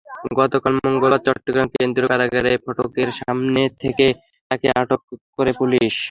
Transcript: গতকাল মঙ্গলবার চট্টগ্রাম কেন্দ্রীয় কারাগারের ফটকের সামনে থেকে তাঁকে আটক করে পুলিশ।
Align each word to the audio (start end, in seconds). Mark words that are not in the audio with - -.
গতকাল 0.39 0.73
মঙ্গলবার 0.79 1.23
চট্টগ্রাম 1.25 1.67
কেন্দ্রীয় 1.73 2.09
কারাগারের 2.11 2.61
ফটকের 2.65 3.09
সামনে 3.19 3.61
থেকে 3.81 4.07
তাঁকে 4.51 4.67
আটক 4.79 5.01
করে 5.37 5.51
পুলিশ। 5.59 5.93